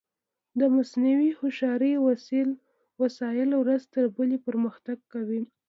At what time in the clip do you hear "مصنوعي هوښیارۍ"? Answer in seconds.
0.75-1.93